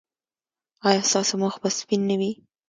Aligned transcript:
ایا 0.87 1.01
ستاسو 1.09 1.33
مخ 1.43 1.53
به 1.61 1.69
سپین 1.79 2.01
نه 2.09 2.15
وي؟ 2.19 2.31